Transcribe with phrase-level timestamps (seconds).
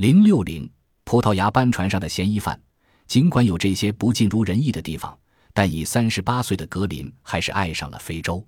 [0.00, 0.66] 零六零，
[1.04, 2.58] 葡萄牙班船上的嫌疑犯，
[3.06, 5.14] 尽管有这些不尽如人意的地方，
[5.52, 8.42] 但以三十八岁的格林还是爱上了非洲。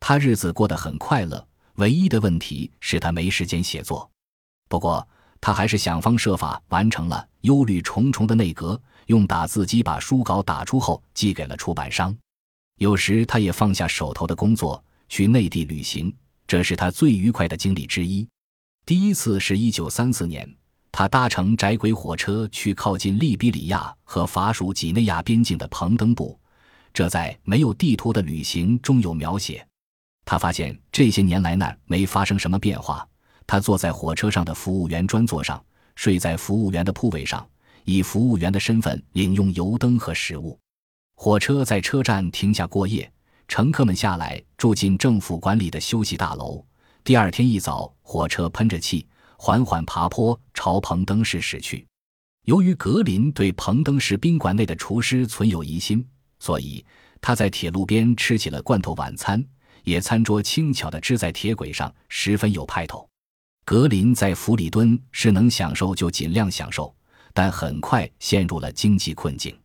[0.00, 4.10] 他日子过得很快乐，唯一的问题是他没时间写作。
[4.70, 5.06] 不过，
[5.38, 12.16] 他还是想方设法完成了忧虑重重的内阁，用打字机把书稿打出后寄给了出版商。
[12.78, 16.10] 有时他也放下手头的工作，去内地旅行，
[16.46, 18.26] 这是他最愉快的经历之一。
[18.86, 20.50] 第一次是一九三四年，
[20.98, 26.40] 他搭乘窄轨火车去靠近利比里亚和法属几内亚边境的彭登布，
[26.94, 29.62] 这在没有地图的旅行中有描写。
[30.24, 33.06] 他发现这些年来那儿没发生什么变化。
[33.46, 35.62] 他坐在火车上的服务员专座上，
[35.96, 37.46] 睡在服务员的铺位上，
[37.84, 40.58] 以服务员的身份领用油灯和食物。
[41.14, 43.12] 火车在车站停下过夜，
[43.48, 46.64] 乘客们下来住进政府管理的休息大楼。
[47.04, 51.86] 第二天一早，火车喷着气，缓缓爬坡朝彭登市驶去。
[52.44, 56.06] 由于格林对彭登市宾馆内的厨师存有疑心，
[56.38, 56.84] 所以
[57.20, 59.44] 他在铁路边吃起了罐头晚餐，
[59.84, 63.08] 野餐桌轻巧地支在铁轨上，十分有派头。
[63.64, 66.94] 格林在弗里敦是能享受就尽量享受，
[67.34, 69.58] 但很快陷入了经济困境。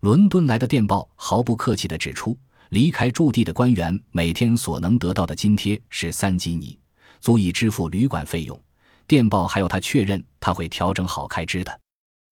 [0.00, 2.36] 伦敦来的电报毫不客气地指出，
[2.70, 6.76] 离开驻地的官员每天所能得到的津贴是三吉尼，
[7.20, 8.60] 足以支付旅馆费用。
[9.06, 11.80] 电报还要他确认他会调整好开支的。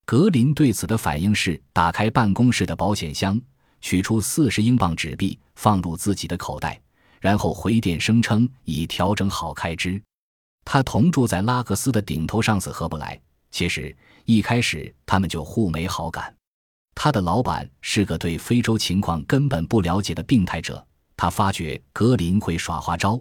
[0.06, 3.40] 格林对此的反应是打开办公室的保险箱，
[3.80, 6.80] 取出四十英镑纸币放入自己的口袋，
[7.20, 10.00] 然后回电声称已调整好开支。
[10.64, 13.20] 他同住在拉克斯的顶头上司合不来。
[13.50, 16.34] 其实一开始他们就互没好感。
[16.94, 20.84] 他的老板是个对非洲情况根本不了解的病态者。
[21.16, 23.20] 他发觉格林会耍花招，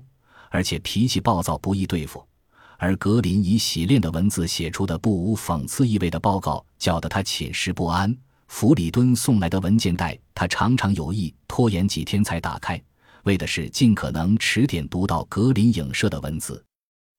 [0.49, 2.27] 而且脾气暴躁，不易对付。
[2.83, 8.13] 而格林以洗练的文字写出的不无讽刺意味的报告，搅得他寝食不安。
[8.49, 12.83] 弗里敦送来的文件袋，他常常有意拖延几天才打开，
[13.23, 16.61] 为的是尽可能迟点读到格林影射的文字。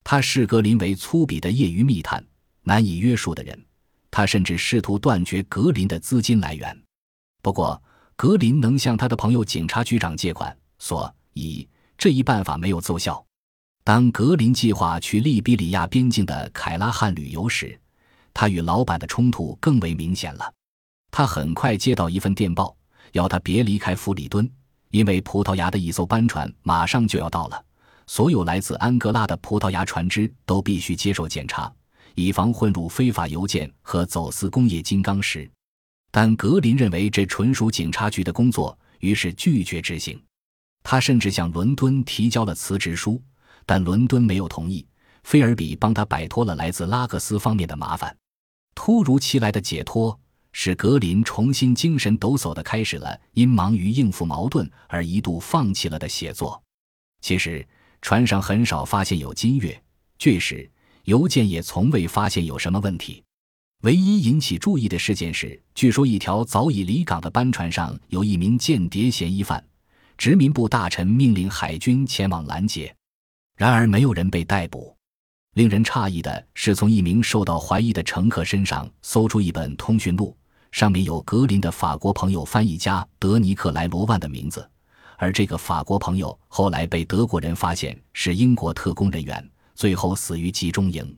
[0.04, 2.22] 他视格林为粗鄙的业余密探，
[2.62, 3.58] 难以约束的人。
[4.10, 6.78] 他甚至试图断绝格林的资金来源。
[7.40, 7.82] 不过，
[8.16, 11.66] 格林能向他的朋友警察局长借款，所以
[11.96, 13.24] 这一办法没有奏效。
[13.84, 17.78] 当格林计划去利比里亚边境的凯拉汉旅游时，
[18.32, 20.54] 他与老板的冲突更为明显了。
[21.10, 22.74] 他很快接到一份电报，
[23.12, 24.50] 要他别离开弗里敦，
[24.90, 27.62] 因为葡萄牙的一艘班船马上就要到了。
[28.06, 31.70] 所有来自安哥拉的葡萄牙船只都必须接受检查，
[32.14, 35.48] 以防混入非法邮件和走私工业金刚石。
[36.10, 40.18] 但格林认为这纯属警察局的工作，于是拒绝执行。
[40.82, 43.20] 他甚至向伦敦提交了辞职书，
[43.66, 44.86] 但伦敦没有同意。
[45.22, 48.16] 菲尔比帮他摆脱了来自拉克斯方面的麻烦。
[48.74, 50.18] 突如其来的解脱
[50.52, 56.62] 使格林重新精神抖擞地开始了因忙于应付矛盾而一度放弃了的写作。
[57.20, 57.66] 其实。
[58.06, 59.82] 船上很少发现有金月、
[60.18, 60.70] 巨石，
[61.04, 63.24] 邮件也从未发现有什么问题。
[63.80, 69.64] 唯一引起注意的事件是，据说一条早已离港的班船上有一名间谍嫌疑犯，
[70.18, 72.94] 殖民部大臣命令海军前往拦截，
[73.56, 74.96] 然而没有人被逮捕。
[75.54, 80.36] 令人诧异的是，从一名受到怀疑的乘客身上搜出一本通讯录，
[80.72, 84.68] 上面有格林的法国朋友翻译家德尼克莱罗万的名字。
[85.16, 91.16] 而这个法国朋友后来被德国人发现是英国特工人员，最后死于集中营。